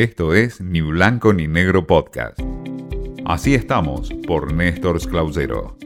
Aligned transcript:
Esto 0.00 0.32
es 0.32 0.62
Ni 0.62 0.80
Blanco 0.80 1.34
ni 1.34 1.46
Negro 1.46 1.86
Podcast. 1.86 2.40
Así 3.26 3.54
estamos 3.54 4.08
por 4.26 4.50
Néstor 4.50 4.98
Clausero. 5.06 5.76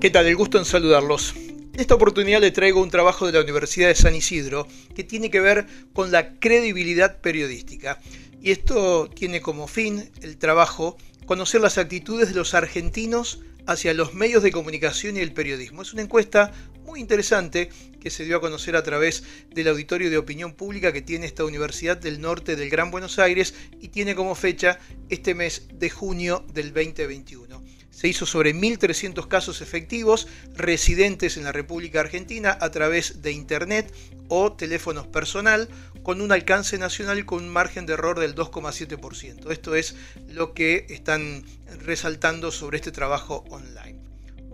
¿Qué 0.00 0.08
tal? 0.08 0.24
El 0.26 0.36
gusto 0.36 0.56
en 0.56 0.64
saludarlos. 0.64 1.34
En 1.36 1.80
esta 1.80 1.96
oportunidad 1.96 2.40
le 2.40 2.50
traigo 2.50 2.82
un 2.82 2.88
trabajo 2.88 3.26
de 3.26 3.32
la 3.32 3.42
Universidad 3.42 3.88
de 3.88 3.94
San 3.94 4.14
Isidro 4.14 4.66
que 4.94 5.04
tiene 5.04 5.30
que 5.30 5.40
ver 5.40 5.66
con 5.92 6.12
la 6.12 6.38
credibilidad 6.38 7.20
periodística. 7.20 8.00
Y 8.40 8.52
esto 8.52 9.10
tiene 9.10 9.42
como 9.42 9.66
fin 9.66 10.10
el 10.22 10.38
trabajo 10.38 10.96
conocer 11.26 11.60
las 11.60 11.76
actitudes 11.76 12.30
de 12.30 12.36
los 12.36 12.54
argentinos 12.54 13.40
hacia 13.66 13.92
los 13.92 14.14
medios 14.14 14.42
de 14.42 14.50
comunicación 14.50 15.18
y 15.18 15.20
el 15.20 15.34
periodismo. 15.34 15.82
Es 15.82 15.92
una 15.92 16.00
encuesta 16.00 16.52
muy 16.94 17.00
interesante 17.00 17.70
que 17.98 18.08
se 18.08 18.24
dio 18.24 18.36
a 18.36 18.40
conocer 18.40 18.76
a 18.76 18.84
través 18.84 19.24
del 19.50 19.66
auditorio 19.66 20.10
de 20.10 20.16
opinión 20.16 20.54
pública 20.54 20.92
que 20.92 21.02
tiene 21.02 21.26
esta 21.26 21.44
Universidad 21.44 21.96
del 21.96 22.20
Norte 22.20 22.54
del 22.54 22.70
Gran 22.70 22.92
Buenos 22.92 23.18
Aires 23.18 23.52
y 23.80 23.88
tiene 23.88 24.14
como 24.14 24.36
fecha 24.36 24.78
este 25.08 25.34
mes 25.34 25.66
de 25.74 25.90
junio 25.90 26.44
del 26.52 26.72
2021. 26.72 27.64
Se 27.90 28.06
hizo 28.06 28.26
sobre 28.26 28.54
1.300 28.54 29.26
casos 29.26 29.60
efectivos 29.60 30.28
residentes 30.54 31.36
en 31.36 31.42
la 31.42 31.50
República 31.50 31.98
Argentina 31.98 32.56
a 32.60 32.70
través 32.70 33.22
de 33.22 33.32
Internet 33.32 33.92
o 34.28 34.52
teléfonos 34.52 35.08
personal 35.08 35.68
con 36.04 36.20
un 36.20 36.30
alcance 36.30 36.78
nacional 36.78 37.26
con 37.26 37.42
un 37.42 37.50
margen 37.50 37.86
de 37.86 37.94
error 37.94 38.20
del 38.20 38.36
2,7%. 38.36 39.50
Esto 39.50 39.74
es 39.74 39.96
lo 40.28 40.54
que 40.54 40.86
están 40.90 41.42
resaltando 41.84 42.52
sobre 42.52 42.76
este 42.76 42.92
trabajo 42.92 43.44
online. 43.50 44.03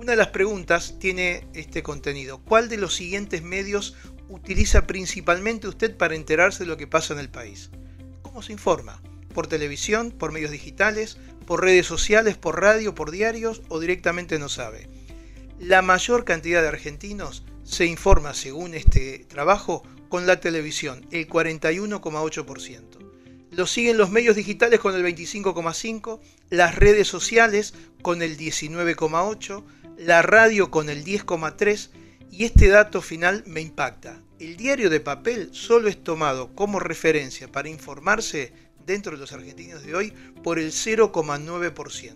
Una 0.00 0.12
de 0.12 0.16
las 0.16 0.28
preguntas 0.28 0.94
tiene 0.98 1.46
este 1.52 1.82
contenido. 1.82 2.38
¿Cuál 2.38 2.70
de 2.70 2.78
los 2.78 2.94
siguientes 2.94 3.42
medios 3.42 3.96
utiliza 4.30 4.86
principalmente 4.86 5.68
usted 5.68 5.94
para 5.94 6.14
enterarse 6.14 6.64
de 6.64 6.70
lo 6.70 6.78
que 6.78 6.86
pasa 6.86 7.12
en 7.12 7.20
el 7.20 7.28
país? 7.28 7.68
¿Cómo 8.22 8.40
se 8.40 8.52
informa? 8.52 9.02
¿Por 9.34 9.46
televisión? 9.46 10.10
¿Por 10.10 10.32
medios 10.32 10.52
digitales? 10.52 11.18
por 11.50 11.64
redes 11.64 11.86
sociales, 11.86 12.36
por 12.36 12.60
radio, 12.60 12.94
por 12.94 13.10
diarios 13.10 13.62
o 13.68 13.80
directamente 13.80 14.38
no 14.38 14.48
sabe. 14.48 14.88
La 15.58 15.82
mayor 15.82 16.24
cantidad 16.24 16.62
de 16.62 16.68
argentinos 16.68 17.44
se 17.64 17.86
informa, 17.86 18.34
según 18.34 18.72
este 18.72 19.26
trabajo, 19.28 19.82
con 20.08 20.28
la 20.28 20.38
televisión, 20.38 21.04
el 21.10 21.28
41,8%. 21.28 23.00
Lo 23.50 23.66
siguen 23.66 23.98
los 23.98 24.10
medios 24.10 24.36
digitales 24.36 24.78
con 24.78 24.94
el 24.94 25.02
25,5%, 25.04 26.20
las 26.50 26.76
redes 26.76 27.08
sociales 27.08 27.74
con 28.00 28.22
el 28.22 28.38
19,8%, 28.38 29.64
la 30.00 30.22
radio 30.22 30.70
con 30.70 30.88
el 30.88 31.04
10,3% 31.04 31.90
y 32.30 32.44
este 32.44 32.68
dato 32.68 33.02
final 33.02 33.44
me 33.46 33.60
impacta. 33.60 34.22
El 34.38 34.56
diario 34.56 34.88
de 34.88 35.00
papel 35.00 35.50
solo 35.52 35.88
es 35.88 36.02
tomado 36.02 36.54
como 36.54 36.80
referencia 36.80 37.52
para 37.52 37.68
informarse 37.68 38.52
dentro 38.86 39.12
de 39.12 39.18
los 39.18 39.32
argentinos 39.32 39.84
de 39.84 39.94
hoy 39.94 40.14
por 40.42 40.58
el 40.58 40.72
0,9%. 40.72 42.14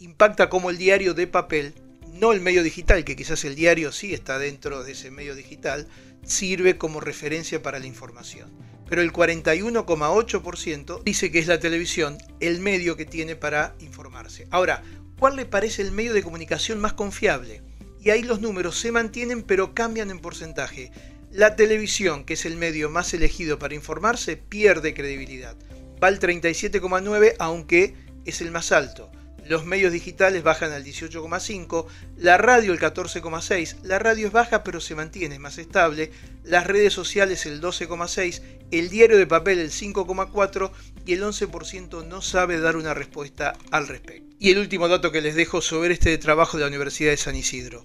Impacta 0.00 0.50
como 0.50 0.68
el 0.68 0.76
diario 0.76 1.14
de 1.14 1.26
papel, 1.26 1.72
no 2.12 2.32
el 2.32 2.40
medio 2.40 2.62
digital, 2.62 3.04
que 3.04 3.16
quizás 3.16 3.44
el 3.46 3.54
diario 3.54 3.90
sí 3.90 4.12
está 4.12 4.38
dentro 4.38 4.84
de 4.84 4.92
ese 4.92 5.10
medio 5.10 5.34
digital, 5.34 5.88
sirve 6.24 6.76
como 6.76 7.00
referencia 7.00 7.62
para 7.62 7.78
la 7.78 7.86
información. 7.86 8.50
Pero 8.86 9.00
el 9.00 9.14
41,8% 9.14 11.02
dice 11.04 11.30
que 11.30 11.38
es 11.38 11.46
la 11.46 11.58
televisión 11.58 12.18
el 12.40 12.60
medio 12.60 12.98
que 12.98 13.06
tiene 13.06 13.34
para 13.34 13.74
informarse. 13.80 14.46
Ahora, 14.50 14.82
¿cuál 15.22 15.36
le 15.36 15.46
parece 15.46 15.82
el 15.82 15.92
medio 15.92 16.14
de 16.14 16.24
comunicación 16.24 16.80
más 16.80 16.94
confiable? 16.94 17.62
Y 18.00 18.10
ahí 18.10 18.24
los 18.24 18.40
números 18.40 18.76
se 18.80 18.90
mantienen 18.90 19.44
pero 19.44 19.72
cambian 19.72 20.10
en 20.10 20.18
porcentaje. 20.18 20.90
La 21.30 21.54
televisión, 21.54 22.24
que 22.24 22.34
es 22.34 22.44
el 22.44 22.56
medio 22.56 22.90
más 22.90 23.14
elegido 23.14 23.56
para 23.56 23.76
informarse, 23.76 24.36
pierde 24.36 24.94
credibilidad. 24.94 25.54
Va 26.02 26.08
al 26.08 26.18
37,9 26.18 27.36
aunque 27.38 27.94
es 28.24 28.40
el 28.40 28.50
más 28.50 28.72
alto. 28.72 29.12
Los 29.52 29.66
medios 29.66 29.92
digitales 29.92 30.42
bajan 30.42 30.72
al 30.72 30.82
18,5, 30.82 31.84
la 32.16 32.38
radio 32.38 32.72
el 32.72 32.80
14,6, 32.80 33.82
la 33.82 33.98
radio 33.98 34.28
es 34.28 34.32
baja 34.32 34.64
pero 34.64 34.80
se 34.80 34.94
mantiene, 34.94 35.38
más 35.38 35.58
estable, 35.58 36.10
las 36.42 36.66
redes 36.66 36.94
sociales 36.94 37.44
el 37.44 37.60
12,6, 37.60 38.40
el 38.70 38.88
diario 38.88 39.18
de 39.18 39.26
papel 39.26 39.58
el 39.58 39.70
5,4 39.70 40.70
y 41.04 41.12
el 41.12 41.22
11% 41.22 42.06
no 42.06 42.22
sabe 42.22 42.60
dar 42.60 42.76
una 42.76 42.94
respuesta 42.94 43.52
al 43.70 43.88
respecto. 43.88 44.34
Y 44.38 44.52
el 44.52 44.58
último 44.58 44.88
dato 44.88 45.12
que 45.12 45.20
les 45.20 45.34
dejo 45.34 45.60
sobre 45.60 45.92
este 45.92 46.16
trabajo 46.16 46.56
de 46.56 46.62
la 46.62 46.68
Universidad 46.68 47.10
de 47.10 47.18
San 47.18 47.36
Isidro. 47.36 47.84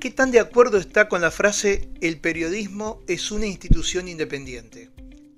¿Qué 0.00 0.10
tan 0.10 0.30
de 0.30 0.40
acuerdo 0.40 0.78
está 0.78 1.08
con 1.08 1.20
la 1.20 1.30
frase 1.30 1.90
el 2.00 2.20
periodismo 2.20 3.02
es 3.06 3.30
una 3.30 3.44
institución 3.44 4.08
independiente? 4.08 4.88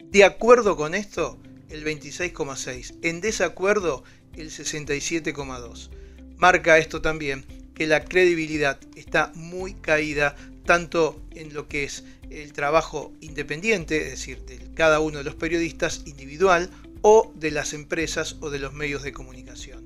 De 0.04 0.22
acuerdo 0.22 0.76
con 0.76 0.94
esto, 0.94 1.40
el 1.68 1.84
26,6. 1.84 2.94
En 3.02 3.20
desacuerdo, 3.20 4.04
el 4.36 4.50
67,2. 4.50 5.90
Marca 6.36 6.78
esto 6.78 7.00
también 7.00 7.44
que 7.74 7.86
la 7.86 8.04
credibilidad 8.04 8.78
está 8.96 9.32
muy 9.34 9.74
caída 9.74 10.36
tanto 10.64 11.20
en 11.32 11.52
lo 11.52 11.68
que 11.68 11.84
es 11.84 12.04
el 12.30 12.52
trabajo 12.52 13.12
independiente, 13.20 14.02
es 14.02 14.10
decir, 14.10 14.40
de 14.46 14.58
cada 14.74 15.00
uno 15.00 15.18
de 15.18 15.24
los 15.24 15.34
periodistas 15.34 16.02
individual, 16.06 16.70
o 17.06 17.30
de 17.34 17.50
las 17.50 17.74
empresas 17.74 18.36
o 18.40 18.48
de 18.48 18.58
los 18.58 18.72
medios 18.72 19.02
de 19.02 19.12
comunicación. 19.12 19.84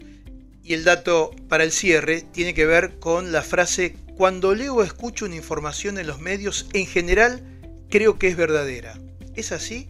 Y 0.62 0.74
el 0.74 0.84
dato 0.84 1.32
para 1.48 1.64
el 1.64 1.72
cierre 1.72 2.20
tiene 2.20 2.54
que 2.54 2.64
ver 2.64 3.00
con 3.00 3.32
la 3.32 3.42
frase 3.42 3.96
cuando 4.16 4.54
leo 4.54 4.76
o 4.76 4.82
escucho 4.84 5.24
una 5.24 5.34
información 5.34 5.98
en 5.98 6.06
los 6.06 6.20
medios, 6.20 6.66
en 6.74 6.86
general 6.86 7.42
creo 7.90 8.20
que 8.20 8.28
es 8.28 8.36
verdadera. 8.36 9.00
¿Es 9.34 9.50
así? 9.50 9.88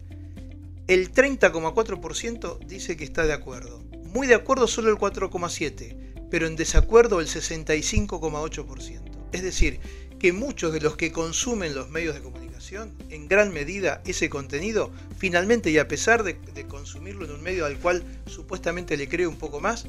El 0.87 1.11
30,4% 1.13 2.65
dice 2.65 2.97
que 2.97 3.03
está 3.03 3.27
de 3.27 3.33
acuerdo. 3.33 3.83
Muy 4.13 4.27
de 4.27 4.35
acuerdo 4.35 4.67
solo 4.67 4.89
el 4.89 4.97
4,7%, 4.97 6.27
pero 6.29 6.47
en 6.47 6.55
desacuerdo 6.55 7.19
el 7.19 7.27
65,8%. 7.27 9.01
Es 9.31 9.43
decir, 9.43 9.79
que 10.19 10.33
muchos 10.33 10.73
de 10.73 10.81
los 10.81 10.97
que 10.97 11.11
consumen 11.11 11.75
los 11.75 11.89
medios 11.89 12.15
de 12.15 12.21
comunicación, 12.21 12.93
en 13.09 13.27
gran 13.27 13.53
medida 13.53 14.01
ese 14.05 14.29
contenido, 14.29 14.91
finalmente 15.17 15.71
y 15.71 15.77
a 15.77 15.87
pesar 15.87 16.23
de, 16.23 16.33
de 16.53 16.67
consumirlo 16.67 17.25
en 17.25 17.31
un 17.31 17.41
medio 17.41 17.65
al 17.65 17.77
cual 17.77 18.03
supuestamente 18.25 18.97
le 18.97 19.07
cree 19.07 19.27
un 19.27 19.37
poco 19.37 19.59
más, 19.59 19.85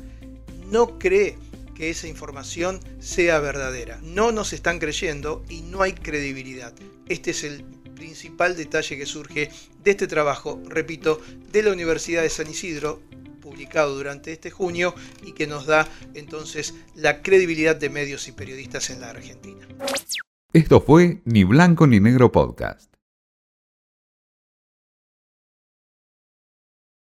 no 0.70 0.98
cree 0.98 1.36
que 1.74 1.90
esa 1.90 2.06
información 2.06 2.78
sea 3.00 3.40
verdadera. 3.40 3.98
No 4.02 4.32
nos 4.32 4.52
están 4.52 4.78
creyendo 4.78 5.42
y 5.48 5.62
no 5.62 5.82
hay 5.82 5.94
credibilidad. 5.94 6.74
Este 7.08 7.30
es 7.30 7.42
el 7.42 7.64
principal 7.94 8.56
detalle 8.56 8.96
que 8.96 9.06
surge 9.06 9.50
de 9.82 9.90
este 9.90 10.06
trabajo, 10.06 10.60
repito, 10.66 11.20
de 11.52 11.62
la 11.62 11.72
Universidad 11.72 12.22
de 12.22 12.30
San 12.30 12.48
Isidro, 12.48 13.02
publicado 13.40 13.94
durante 13.96 14.32
este 14.32 14.50
junio 14.50 14.94
y 15.24 15.32
que 15.32 15.46
nos 15.46 15.66
da 15.66 15.88
entonces 16.14 16.74
la 16.94 17.22
credibilidad 17.22 17.76
de 17.76 17.90
medios 17.90 18.28
y 18.28 18.32
periodistas 18.32 18.90
en 18.90 19.00
la 19.00 19.10
Argentina. 19.10 19.66
Esto 20.52 20.80
fue 20.80 21.22
Ni 21.24 21.44
Blanco 21.44 21.86
ni 21.86 22.00
Negro 22.00 22.32
Podcast. 22.32 22.89